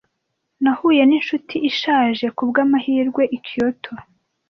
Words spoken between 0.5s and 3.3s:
Nahuye ninshuti ishaje kubwamahirwe